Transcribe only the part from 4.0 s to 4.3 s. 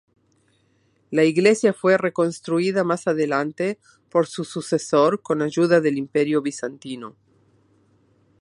por